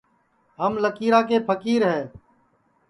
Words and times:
ہم 0.59 0.71
لکیرا 0.83 1.21
کے 1.29 1.37
پھکیر 1.47 1.81
ہے 1.91 2.01